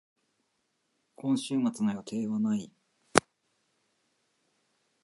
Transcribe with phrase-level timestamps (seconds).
[1.15, 2.71] 今週末の予定はない。